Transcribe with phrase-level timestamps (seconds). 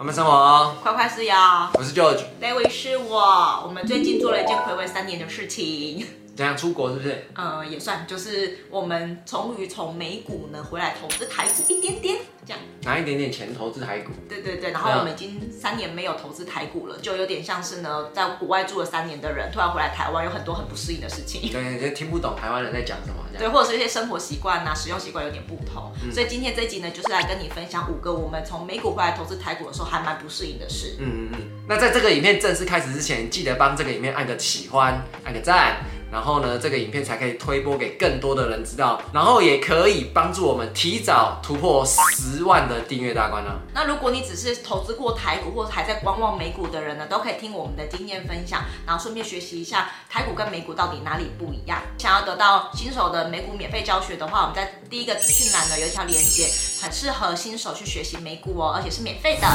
[0.00, 3.64] 我们生活快快是要，我是 George，David 是我。
[3.66, 6.06] 我们最近做了一件回味三年的事情，
[6.38, 7.24] 怎样出国是不是？
[7.34, 12.16] 呃，也算，就是我们终于从美股呢回来投资台股一点点。
[12.46, 21.42] 这样拿一点点钱投资台股，对对对，然后我们已经三年没有投资台股了，就有点像是呢，在国外住了三年的人突然回来台湾，有很多很不适应的事情。
[21.52, 23.16] 对，就听不懂台湾人在讲什么。
[23.36, 25.92] 对，或者是一些生活习惯呐、使用习惯有点不同。
[26.02, 30.94] 嗯、所以今天这一集呢，就是来跟你分享五个我们从美股回来投资台股的时候还蛮不适应的事。
[31.00, 31.40] 嗯嗯嗯。
[31.68, 35.84] 那在这个影片正式开始之前，记得帮这个影片按个喜欢，按个赞。
[36.10, 43.50] 然后呢，这个影片才可以推播给更多的人知道，然后也可以帮助我们提早突破十万的订阅大关呢。
[43.74, 51.78] 那如果你只是投资过台股或者还在观望美股的人呢，都可以听我们的经验分享，然后顺便学习一下台股跟美股到底哪里不一样。
[51.98, 56.48] 想要得到新手的美股免费教学的话，我们在第一个资讯栏呢有一条连接，
[56.80, 59.46] 很适合新手去学习美股哦，而且是免费的。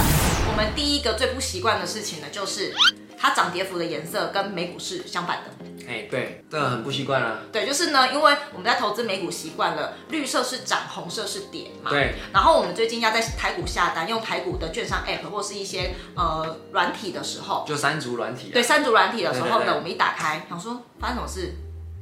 [0.52, 2.73] 我们第一个最不习惯的事情呢，就是
[3.17, 5.66] 它涨跌幅的颜色跟美股是相反的。
[5.88, 7.39] 哎、欸，对，这个很不习惯啊。
[7.52, 11.89] 对，就是呢，因为我们在投资美股习惯了，绿色是涨，红色是跌嘛。
[11.89, 12.16] 对。
[12.31, 18.50] 然后我们最近要在台股下单，用台股的券商 App 或是一些呃软体的时候，就三足软体。
[18.50, 21.54] 对，三足软体的时候呢，我们一打开，想说发生什么事？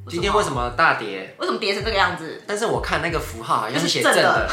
[0.09, 1.35] 今天为什么大跌？
[1.37, 2.41] 为什么跌成这个样子？
[2.47, 4.49] 但是我看那个符号好像是写正的，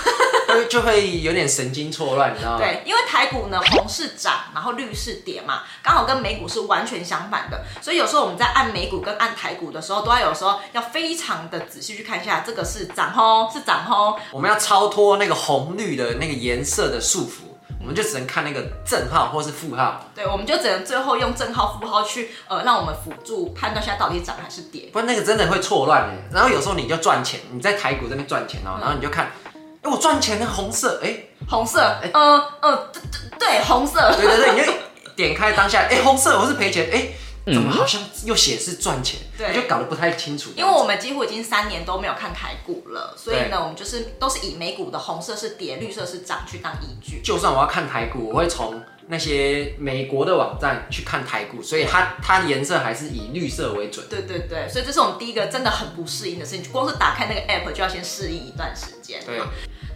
[0.46, 2.58] 就 就会有点神经错乱，你知道吗？
[2.58, 17.47] 对，因为台股呢，红是涨，然后绿是跌嘛，刚好跟美股是完全相反的，所以有时候我们在按美股跟按台股的时候，都要有时候要非常的仔细去看一下，这个是涨吼，是涨吼，我们要超脱那个红绿的那个颜色的束缚。
[17.88, 26.06] 我们就只能看那个正号或是负号，对，我们就只能最后用正号、负号去呃，让我们辅助判断一下到底涨还是跌，不然那个真的会错乱。
[26.30, 31.16] 然后有时候你就赚钱，你在台股这边赚钱哦，然后你就看，哎、嗯，我赚钱的红色，哎，
[31.48, 34.72] 红色，哎，嗯嗯，对对对，红色，对对对，你就
[35.16, 37.08] 点开当下，哎，红色，我是赔钱，哎。
[37.52, 39.20] 怎么好像又显示赚钱？
[39.36, 40.50] 对，就搞得不太清楚。
[40.56, 47.20] 因为我们几乎已经三年都没有看台股了，所以呢，我们就是都是以美股的红色是跌，绿色是涨去当依据。
[47.22, 54.06] 就算我要看台股，我会从那些美国的网站去看台股，所以它它颜色还是以绿色为准。
[54.08, 59.22] 对对对，所以这是我们第一个真的很不适应的事情，光是打开那个 app 就要先适应一段时间。
[59.24, 59.40] 对。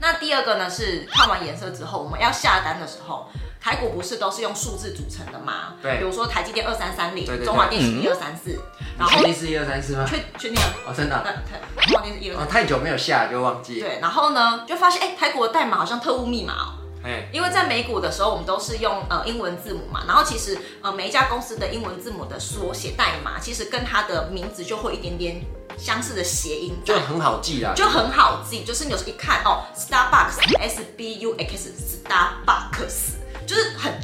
[0.01, 3.29] 那第二个呢是看完颜色之后，我们要下单的时候。
[3.63, 5.75] 台股不是都是用数字组成的吗？
[5.81, 8.59] 对，比如说台积电二三三零，中华电信一二三四，
[8.99, 10.05] 然后确定是一二三四吗？
[10.05, 10.69] 确确定啊？
[10.89, 11.25] 哦，真的。
[11.25, 12.53] 对，中华电信一二三四。
[12.53, 13.79] 太久没有下就忘记。
[13.79, 16.67] 对，然后呢，就发现哎、欸，台股的代码好像特务密码哦。
[17.05, 25.41] 哎，因为在美股的时候，我们都是用呃英文字母嘛，然后其实呃每一家公司的英文字母的缩写代码，其实跟它的名字就会一点点
[25.79, 27.73] 相似的谐音，就很好记啦。
[27.77, 31.73] 就很好记，就是你有时一看哦，Starbucks S B U X
[32.05, 33.12] Starbucks。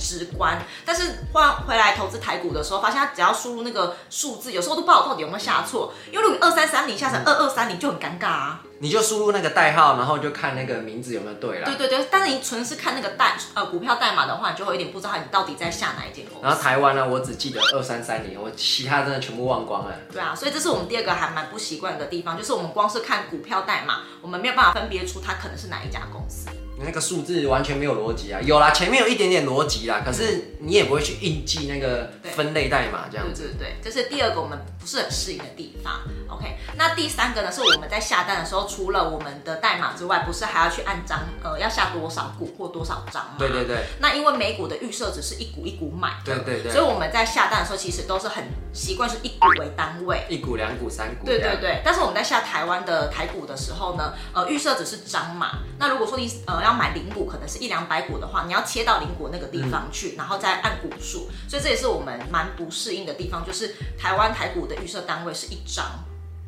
[0.08, 5.92] 直观，但是换回来投资台股的时候，发现它只要输入那个数字，有时候都不知道到底有没有下错。
[6.10, 8.60] 因为如果二三三零下成二二三零就很尴尬啊。
[8.80, 11.66] 你就输入那个代号，然后就看那个名字有没有对了。
[11.66, 16.46] 对对对，但是你纯是看那个代呃股票代码的话，你就会有点不知道你到底在下哪一间公司。
[16.46, 19.92] 然后台湾呢，我只记得二三三零，我其他真的全部忘光了。
[20.12, 26.46] 对啊，所以这是我们第二个还蛮不习惯的地方，就是我们光是看股票代码，我们没有办法分别出它可能是哪一家公司。
[26.84, 33.54] 那个数字完全没有逻辑啊，有啦，前面有一点点逻辑啦，可是你也不会去印记那个分类代码这样子。
[33.58, 36.00] 对对对，这是第二个我们不是很适应的地方。
[36.28, 43.36] OK，那第三个呢，是我们在下单的时候，除了我们的代码之外，不是还要去按张呃要下多少股或多少张吗？
[43.38, 43.84] 对对对。
[44.00, 48.44] 那因为美股的预设只是一股一股买的，对对对，所以我们在下单的时候其实都是很
[48.75, 51.25] 习惯是一股为单位，一股两股三股。
[51.25, 51.80] 对对对。
[51.82, 55.60] 但是我们在下台湾的台股的时候呢，呃预设只是张嘛。
[55.78, 65.84] 那如果说你呃要买零股，可能是一两百股的话，你要切到零股那个地方去，嗯、然后再按股数，所以这也是我们蛮不适应的地方，就是台湾台股的预设单位是一张，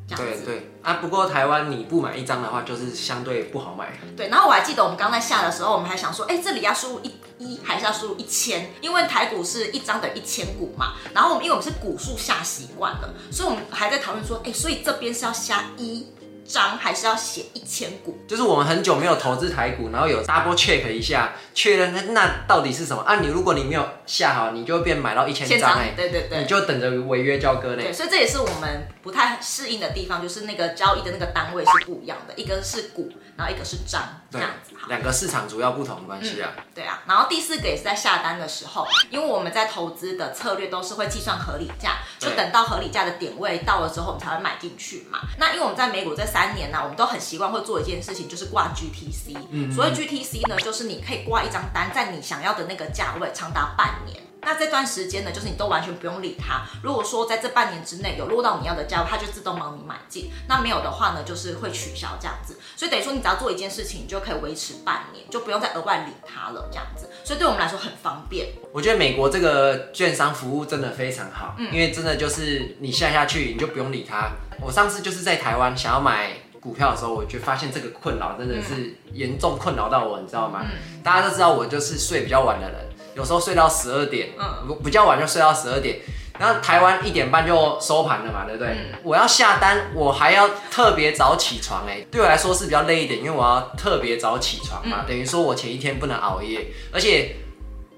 [0.08, 0.44] 这样子。
[0.44, 3.98] 对对啊，不过台湾你不买一张的话，就是相对不好买。
[4.16, 8.72] 对，然后我还记得我们刚在下的时候，我们还想说，哎，这里要输入一一还是要输入一千？
[8.80, 10.94] 因为台股是一张等于一千股嘛。
[11.14, 16.06] 然后我们因为我们是股数下习惯了，所以我们还在讨论说，哎，所以这边是要下一。
[16.50, 23.20] 张还是要写一千股，就是我们很久没有投资台股，然后有 double check 一下，确认那那到底是什么啊？
[23.20, 27.84] 你如果你没有下好，你就会变买到一千张哎，对对对，你就等着违约交割嘞。
[27.84, 33.08] 对，所以这也是我们不太适应的地方，就是那个交易的那个单位是不一样的，一个是股，
[33.40, 34.74] 然后一个是张，这样子。
[34.86, 36.62] 两个市场主要不同的关系啊、嗯。
[36.74, 45.20] 对啊，然后第四个也是在下单的时候，因为我们在投资的策略都是会计算合理价，就等到合理价的点位到了之后，我们才会买进去嘛。
[45.38, 49.38] 那因为我们在美股这三年呢、啊，我们都很习惯会做一件事情，就是挂 GTC。
[49.50, 49.72] 嗯。
[49.72, 54.29] 所谓 GTC 呢，就是你可以挂一张单，在你想要的那个价位，长达半年。
[54.42, 56.62] 那这段时间呢，就是你都完全不用理它。
[56.82, 60.30] 如果说在这半年之内有落到你要的价位，它就自动帮你买进。
[60.48, 62.58] 那没有的话呢，就是会取消这样子。
[62.76, 67.08] 所以等于说，你只要做一件事情，你就可以维持半年，就不用再额外理它了这样子。
[67.22, 68.48] 所以对我们来说很方便。
[68.72, 74.30] 我觉得美国这个券商服务真的非常好，嗯，因为真的就是你下下去，你就不用理它。
[74.60, 80.60] 我上次就是在台湾想要买股票的时候，我就发现这个困扰真的是严重困扰到我，你知道吗？
[80.64, 82.89] 嗯，大家都知道我就是睡比较晚的人。
[83.20, 85.98] 有时候睡到十二点，嗯，比较晚就睡到十二点，
[86.38, 88.68] 然后台湾一点半就收盘了嘛，对不对？
[88.70, 97.36] 嗯、我要下单，我还要特别早起床，哎，对我来说是比较累一点，因为我要特别早起床嘛，嗯、等于说我前一天不能熬夜，而且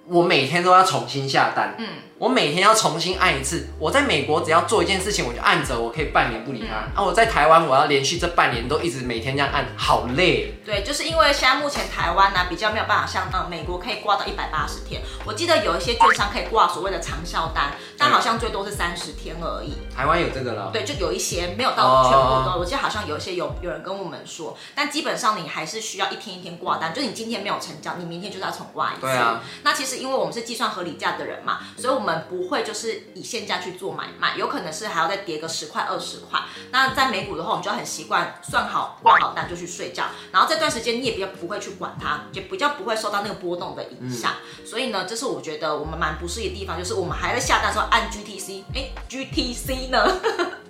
[0.08, 1.86] 我每天都要重新下单，嗯。
[2.22, 3.66] 我每天要重新按一次。
[3.80, 6.76] 我在美国只要做一件事情，我就按着，我可以半年不理它。
[6.94, 10.54] 啊，我在台湾，我要连续这半年都一直每天这样按，好累。
[10.64, 15.02] 对，就是因为现在目前台湾呢、啊、比较没有办法像呃美国可以挂到一百八十天。
[15.24, 19.72] 我记得有一些券商可以挂所谓的长效单，但好像最多是三十天而已。
[19.92, 20.70] 台湾有这个了？
[20.72, 22.60] 对，就有一些没有到全部都。
[22.60, 29.00] 我记得好像有一些有有人跟我们说，但基本上你还是需要一天一天挂单，就是你今天没有成交，你明天就是要重挂一次。
[29.00, 29.40] 对啊。
[29.64, 33.02] 那其实因为我们是计算合理价的人嘛，所以我们不会就是。
[33.14, 36.40] 以现价去做买卖，有可能是还要再跌个十块二十块。
[36.70, 44.32] 那在美股的话，我们就很习惯算好挂好单就去睡觉，然后这段时间你也比较不会去管它，就比较不会受到那个波动的影响。
[44.58, 50.20] 嗯、所以呢，这是我觉得我们蛮不适的地方，就是我们还在下单的时候按 GTC，哎，GTC 呢？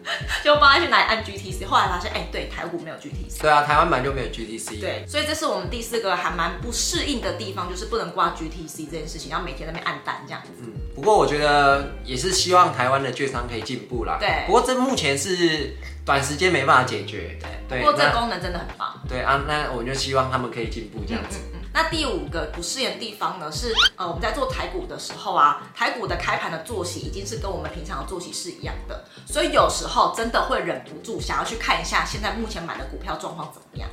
[0.45, 3.41] 就帮他去哪里按 GTC，后来发现，哎、欸，对，台股没有 GTC。
[3.41, 4.81] 对啊，台湾版就没有 GTC。
[4.81, 10.49] 对，所以这是我们第四个还蛮不适应的地方，就是不能挂 GTC 这件事情，要每天在那边按单这样子。
[10.61, 14.17] 嗯，不过我觉得也是希望台湾的券商可以进步啦。
[14.21, 14.45] 对。
[14.47, 17.39] 不过这目前是短时间没办法解决。
[17.69, 17.79] 对。
[17.79, 19.01] 不过这个功能真的很棒。
[19.09, 21.39] 对啊，那我们就希望他们可以进步这样子。
[21.39, 33.89] 嗯嗯嗯那第五个不适应的地方呢，是呃我们在做台股的时候啊，台股的开盘的作息已经是跟我们平常的作息是一样的，所以有时候真的会忍不住想要去看一下现在目前买的股票状况怎么样。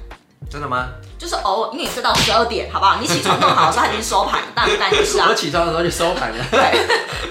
[0.49, 0.89] 真的吗？
[1.17, 2.99] 就是偶尔，因为你睡到十二点，好不好？
[2.99, 5.27] 你起床弄好的时候，它已经收盘了，当然不担心啊。
[5.31, 6.43] 我起床的时候就收盘了。
[6.51, 7.28] 对，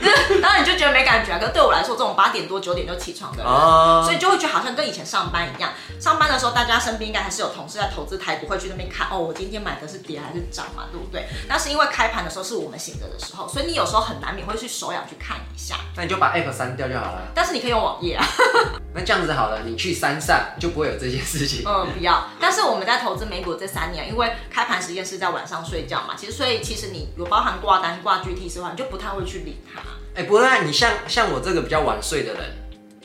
[1.49, 5.73] 是对我来说，这种八点多九点就起床的人，哦、所以就会觉得好像跟以前上班一样。
[6.01, 11.27] 上班的时候，大家身边应该还是有同事在投资台股，会去那边看哦，我今天买的是跌还是涨嘛，对不对？
[11.49, 15.77] 那是因为开盘的时候是我们醒着的时候，所以你有时候很难免会去手痒去看一下。
[15.97, 17.23] 那你就把 app 删掉就好了。
[17.35, 18.25] 但是你可以用网页啊。
[18.95, 21.63] 那这样子好了，你去山上就不会有这件事情。
[21.67, 22.29] 嗯，不要。
[22.41, 29.81] 但是我们在投资美股这三年，因为开盘时间是在晚上睡觉嘛，其实所以其实你有包含挂单挂 GTC 的话，你就不太会去理它。
[30.19, 32.43] 哎、欸，不然你像像我这个比较晚睡的人，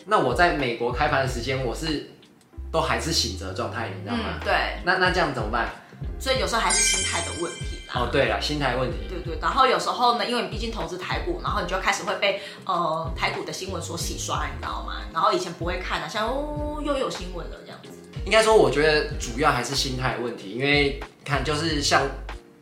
[0.07, 2.09] 那我在美国开盘的时间，我是
[2.71, 4.23] 都还是醒着状态，你知道吗？
[4.33, 4.53] 嗯、对。
[4.83, 5.69] 那那这样怎么办？
[6.19, 8.01] 所以有时候还是心态的问题啦。
[8.01, 8.97] 哦，对了，心态问题。
[9.07, 14.93] 对对，然后有时候呢，因为你毕竟投资台股，然后你就开始会被呃台股的新闻所洗刷，你知道吗？
[15.13, 17.89] 然后以前不会看啊，像哦又有新闻了这样子。
[18.25, 22.01] 应该说，我觉得主要还是心态问题，因为看就是像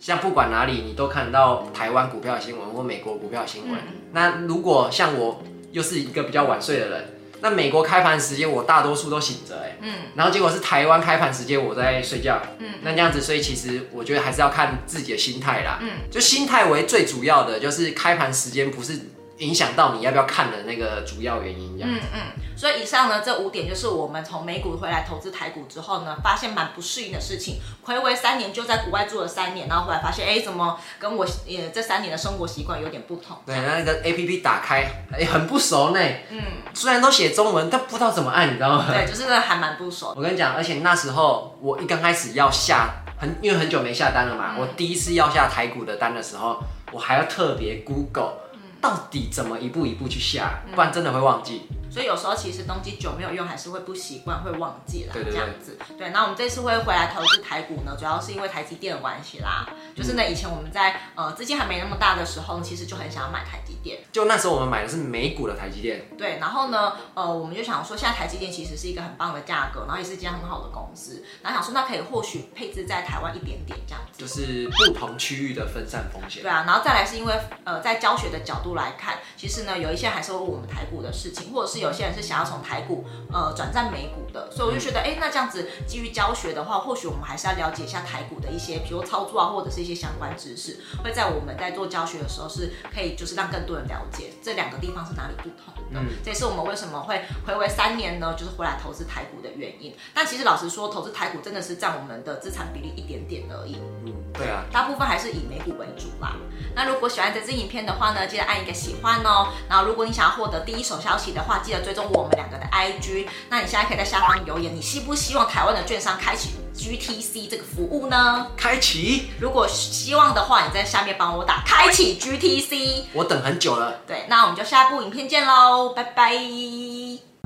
[0.02, 3.80] 像不管哪里，你都看到台湾股票新闻或美国股票新闻。
[3.80, 19.00] 嗯、那如果像我又是一个比较晚睡的人，那美国开盘时间我大多数都醒着，哎，嗯，然后结果是台湾开盘时间我在睡觉，嗯，那这样子，所以其实我觉得还是要看自己的心态啦，嗯，就心态为最主要的，就是开盘时间不是。
[19.42, 21.90] 影响到你要不要看的那个主要原因，这样。
[21.92, 22.20] 嗯嗯，
[22.56, 27.60] 所以以上呢这五点就是我们从美股回来投资台股之后呢，发现蛮不适应的事情。
[27.84, 33.36] 暌违三年就在国外住了三年，然后回来发现，哎、欸，怎么跟我呃这三年的生活习惯有点不同？
[33.44, 36.00] 对，那个 A P P 打开，哎、欸，很不熟呢。
[36.30, 36.40] 嗯，
[36.76, 38.86] 虽然都写中文，但不知道怎么按，你知道吗？
[38.92, 40.14] 对，就是还蛮不熟。
[40.16, 48.34] 我跟你讲，而且那时候我一刚开始要下，很因为很久没下单了嘛，嗯、我第一次要下台股的单的时候，我还要特别 Google。
[48.82, 51.62] 到底怎么一步一步去下，不然真的会忘记。
[51.92, 55.14] 所以有时候其实东西久没有用，还是会不习惯，会忘记了。
[55.14, 55.78] 这样子。
[55.98, 59.68] 对，那我们这次会回来投资台股呢，主要是因为台积电的关系啦。
[59.94, 64.00] 就是呢，以前我们在呃资金还没那么大的时候，其实就很想要买台积电。
[64.12, 66.06] 就那时候我们买的是美股的台积电。
[66.18, 74.18] 对，然后呢，呃，我们就想说，现在台积电其实是一个很棒的价格，然后也是一家很好的公司，然后想说那可以或许配置在台湾一点点这样子。
[74.18, 76.42] 就是不同区域的分散风险。
[76.42, 77.34] 对啊，然后再来是因为
[77.66, 81.81] 呃在教学的角度来看，其实呢有一些还是会问我们台股的事情，或者是。
[81.82, 96.00] 有些人是想要从台股呃转战美股的，所以我就觉得，哎、嗯，那这样子基于教学的话，或许我们还是要了解一下台股的一些，比如操作啊，或者是一些相关知识，会在我们在做教学的时候是可以，就是让更多人了解这两个地方是哪里不同的。
[96.00, 98.34] 嗯，这也是我们为什么会回归三年呢？
[98.38, 99.96] 就是回来投资台股的原因。
[100.14, 103.78] 但其实老实说，投资台股真的是占我们的资产比例一点点而已。
[104.06, 106.36] 嗯，对啊，大部分还是以美股为主啦。
[106.74, 109.50] 那如果喜欢这支影片的话呢，记得按一个喜欢哦。
[109.68, 113.28] 然后如果你想要获得第一手消息的话，记得追踪我们两个的 IG。
[113.50, 118.48] 那你现在可以在下方留言，你希不希望台湾的券商开启 GTC 这个服务呢？
[118.56, 119.32] 开启。
[119.40, 123.04] 如果希望的话，你在下面帮我打开启 GTC。
[123.14, 124.02] 我等很久了。
[124.08, 127.31] 对，那我们就下一部影片见喽，拜拜。